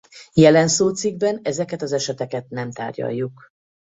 Jelen 0.33 0.67
szócikkben 0.67 1.39
ezeket 1.43 1.81
az 1.81 1.91
eseteket 1.91 2.49
nem 2.49 2.71
tárgyaljuk. 2.71 3.51